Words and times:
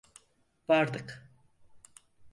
Vardık. 0.69 1.29